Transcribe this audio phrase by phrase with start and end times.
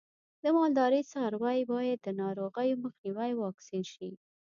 [0.43, 4.09] د مالدارۍ څاروی باید د ناروغیو مخنیوي واکسین شي.